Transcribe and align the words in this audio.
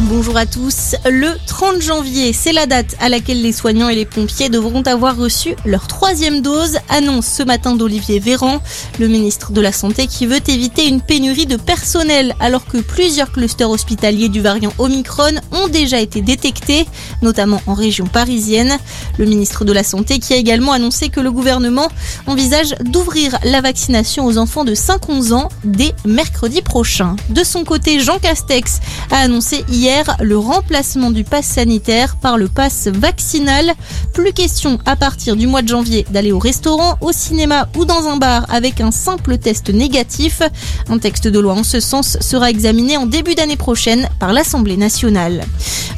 Bonjour 0.00 0.36
à 0.36 0.44
tous. 0.44 0.96
Le 1.08 1.28
30 1.46 1.80
janvier, 1.80 2.32
c'est 2.32 2.52
la 2.52 2.66
date 2.66 2.96
à 2.98 3.08
laquelle 3.08 3.40
les 3.40 3.52
soignants 3.52 3.88
et 3.88 3.94
les 3.94 4.04
pompiers 4.04 4.48
devront 4.48 4.82
avoir 4.82 5.16
reçu 5.16 5.54
leur 5.64 5.86
troisième 5.86 6.42
dose, 6.42 6.78
annonce 6.88 7.26
ce 7.26 7.44
matin 7.44 7.76
d'Olivier 7.76 8.18
Véran, 8.18 8.60
le 8.98 9.06
ministre 9.06 9.52
de 9.52 9.60
la 9.60 9.70
Santé 9.70 10.08
qui 10.08 10.26
veut 10.26 10.40
éviter 10.48 10.88
une 10.88 11.00
pénurie 11.00 11.46
de 11.46 11.54
personnel 11.54 12.34
alors 12.40 12.66
que 12.66 12.78
plusieurs 12.78 13.30
clusters 13.30 13.70
hospitaliers 13.70 14.28
du 14.28 14.40
variant 14.40 14.72
Omicron 14.78 15.40
ont 15.52 15.68
déjà 15.68 16.00
été 16.00 16.22
détectés, 16.22 16.86
notamment 17.22 17.62
en 17.68 17.74
région 17.74 18.06
parisienne. 18.06 18.76
Le 19.16 19.26
ministre 19.26 19.64
de 19.64 19.72
la 19.72 19.84
Santé 19.84 20.18
qui 20.18 20.34
a 20.34 20.36
également 20.36 20.72
annoncé 20.72 21.08
que 21.08 21.20
le 21.20 21.30
gouvernement 21.30 21.88
envisage 22.26 22.74
d'ouvrir 22.80 23.38
la 23.44 23.60
vaccination 23.60 24.26
aux 24.26 24.38
enfants 24.38 24.64
de 24.64 24.74
5-11 24.74 25.34
ans 25.34 25.48
dès 25.62 25.94
mercredi 26.04 26.62
prochain. 26.62 27.14
De 27.30 27.44
son 27.44 27.62
côté, 27.62 28.00
Jean 28.00 28.18
Castex 28.18 28.80
a 29.12 29.18
annoncé 29.18 29.64
hier 29.68 29.83
hier 29.84 30.16
le 30.22 30.38
remplacement 30.38 31.10
du 31.10 31.24
pass 31.24 31.44
sanitaire 31.44 32.16
par 32.16 32.38
le 32.38 32.48
pass 32.48 32.88
vaccinal. 32.88 33.74
Plus 34.14 34.32
question 34.32 34.78
à 34.86 34.96
partir 34.96 35.36
du 35.36 35.46
mois 35.46 35.60
de 35.60 35.68
janvier 35.68 36.06
d'aller 36.08 36.32
au 36.32 36.38
restaurant, 36.38 36.96
au 37.02 37.12
cinéma 37.12 37.68
ou 37.76 37.84
dans 37.84 38.08
un 38.08 38.16
bar 38.16 38.46
avec 38.48 38.80
un 38.80 38.90
simple 38.90 39.36
test 39.36 39.68
négatif. 39.68 40.40
Un 40.88 40.96
texte 40.96 41.28
de 41.28 41.38
loi 41.38 41.52
en 41.52 41.64
ce 41.64 41.80
sens 41.80 42.16
sera 42.20 42.48
examiné 42.48 42.96
en 42.96 43.04
début 43.04 43.34
d'année 43.34 43.56
prochaine 43.56 44.08
par 44.18 44.32
l'Assemblée 44.32 44.78
nationale. 44.78 45.44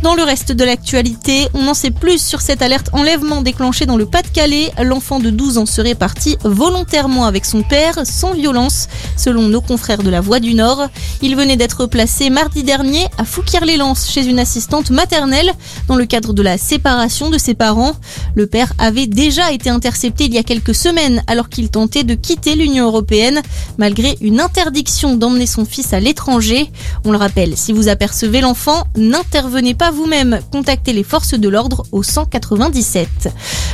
Dans 0.02 0.14
le 0.14 0.24
reste 0.24 0.52
de 0.52 0.64
l'actualité, 0.64 1.48
on 1.54 1.68
en 1.68 1.74
sait 1.74 1.90
plus 1.90 2.22
sur 2.22 2.40
cette 2.40 2.62
alerte 2.62 2.90
enlèvement 2.92 3.40
déclenchée 3.40 3.86
dans 3.86 3.96
le 3.96 4.06
Pas-de-Calais. 4.06 4.72
L'enfant 4.82 5.20
de 5.20 5.30
12 5.30 5.58
ans 5.58 5.66
serait 5.66 5.94
parti 5.94 6.36
volontairement 6.44 7.24
avec 7.24 7.44
son 7.44 7.62
père, 7.62 8.00
sans 8.04 8.32
violence, 8.32 8.88
selon 9.16 9.42
nos 9.42 9.60
confrères 9.60 10.02
de 10.02 10.10
la 10.10 10.20
Voix 10.20 10.40
du 10.40 10.54
Nord. 10.54 10.88
Il 11.22 11.36
venait 11.36 11.56
d'être 11.56 11.86
placé 11.86 12.30
mardi 12.30 12.62
dernier 12.62 13.06
à 13.16 13.24
Fouquier-les 13.24 13.75
chez 14.08 14.24
une 14.24 14.38
assistante 14.38 14.90
maternelle 14.90 15.52
dans 15.86 15.96
le 15.96 16.06
cadre 16.06 16.32
de 16.32 16.40
la 16.40 16.56
séparation 16.56 17.28
de 17.28 17.36
ses 17.36 17.52
parents. 17.52 17.92
Le 18.34 18.46
père 18.46 18.72
avait 18.78 19.06
déjà 19.06 19.52
été 19.52 19.68
intercepté 19.68 20.24
il 20.24 20.34
y 20.34 20.38
a 20.38 20.42
quelques 20.42 20.74
semaines 20.74 21.22
alors 21.26 21.50
qu'il 21.50 21.68
tentait 21.68 22.02
de 22.02 22.14
quitter 22.14 22.54
l'Union 22.54 22.86
européenne 22.86 23.42
malgré 23.76 24.16
une 24.22 24.40
interdiction 24.40 25.16
d'emmener 25.16 25.46
son 25.46 25.66
fils 25.66 25.92
à 25.92 26.00
l'étranger. 26.00 26.70
On 27.04 27.10
le 27.10 27.18
rappelle, 27.18 27.54
si 27.54 27.74
vous 27.74 27.88
apercevez 27.88 28.40
l'enfant, 28.40 28.84
n'intervenez 28.96 29.74
pas 29.74 29.90
vous-même, 29.90 30.40
contactez 30.50 30.94
les 30.94 31.04
forces 31.04 31.34
de 31.34 31.48
l'ordre 31.48 31.84
au 31.92 32.02
197. 32.02 33.28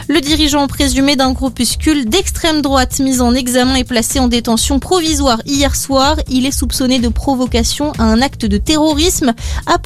Le 0.09 0.21
dirigeant 0.21 0.67
présumé 0.67 1.15
d'un 1.15 1.31
groupuscule 1.31 2.07
d'extrême 2.07 2.61
droite 2.61 2.98
mis 2.98 3.21
en 3.21 3.35
examen 3.37 3.77
et 3.77 3.85
placé 3.85 4.19
en 4.19 4.27
détention 4.27 4.81
provisoire 4.81 5.41
hier 5.47 5.77
soir, 5.77 6.17
il 6.29 6.45
est 6.45 6.51
soupçonné 6.51 6.98
de 6.98 7.09
provocation 7.09 7.93
à 8.01 8.05
un 8.05 8.21
acte 8.21 8.47
de 8.47 8.57
terrorisme, 8.57 9.33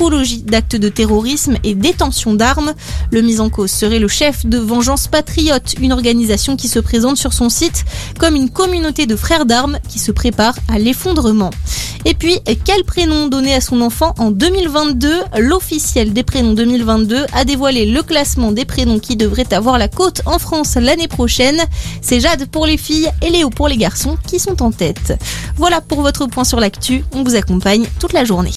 apologie 0.07 0.43
d'actes 0.43 0.77
de 0.77 0.89
terrorisme 0.89 1.57
et 1.65 1.75
détention 1.75 2.35
d'armes. 2.35 2.75
Le 3.11 3.23
mis 3.23 3.41
en 3.41 3.51
cause 3.51 3.73
serait 3.73 3.99
le 3.99 4.07
chef 4.07 4.47
de 4.47 4.57
Vengeance 4.57 5.09
Patriote, 5.09 5.75
une 5.81 5.93
organisation 5.93 6.55
qui 6.55 6.69
se 6.69 6.79
présente 6.79 7.17
sur 7.17 7.33
son 7.33 7.49
site 7.49 7.85
comme 8.17 8.37
une 8.37 8.49
communauté 8.49 9.07
de 9.07 9.17
frères 9.17 9.47
d'armes 9.47 9.81
qui 9.89 9.99
se 9.99 10.13
prépare 10.13 10.55
à 10.69 10.79
l'effondrement. 10.79 11.51
Et 12.05 12.15
puis, 12.15 12.39
quel 12.65 12.85
prénom 12.85 13.27
donner 13.27 13.53
à 13.53 13.61
son 13.61 13.81
enfant 13.81 14.15
en 14.19 14.31
2022 14.31 15.23
L'officiel 15.39 16.13
des 16.13 16.23
prénoms 16.23 16.55
2022 16.55 17.27
a 17.33 17.45
dévoilé 17.45 17.85
le 17.85 18.01
classement 18.05 18.53
des 18.53 18.65
prénoms 18.65 19.01
qui 19.01 19.17
devraient 19.17 19.53
avoir 19.53 19.77
la 19.77 19.89
côte 19.89 20.23
en 20.25 20.39
France 20.39 20.77
l'année 20.77 21.09
prochaine. 21.09 21.61
C'est 22.01 22.21
Jade 22.21 22.47
pour 22.47 22.65
les 22.65 22.77
filles 22.77 23.11
et 23.23 23.31
Léo 23.31 23.51
pour 23.51 23.67
les 23.67 23.77
garçons 23.77 24.17
qui 24.25 24.39
sont 24.39 24.63
en 24.63 24.71
tête. 24.71 25.19
Voilà 25.57 25.81
pour 25.81 26.03
votre 26.03 26.27
point 26.27 26.45
sur 26.45 26.61
l'actu. 26.61 27.03
On 27.11 27.25
vous 27.25 27.35
accompagne 27.35 27.89
toute 27.99 28.13
la 28.13 28.25
journée. 28.25 28.53